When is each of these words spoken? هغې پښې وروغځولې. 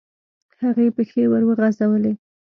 هغې 0.63 0.87
پښې 0.95 1.23
وروغځولې. 1.31 2.13